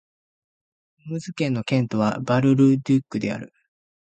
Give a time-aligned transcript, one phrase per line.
[1.05, 3.53] ムーズ県の県都はバル＝ル＝デュックである